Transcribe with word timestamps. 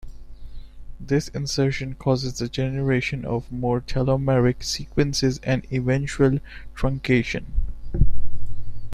This 0.99 1.27
insertion 1.27 1.93
causes 1.93 2.39
the 2.39 2.49
generation 2.49 3.23
of 3.23 3.51
more 3.51 3.79
telomeric 3.81 4.63
sequences 4.63 5.39
and 5.43 5.63
eventual 5.71 6.39
truncation. 6.75 7.45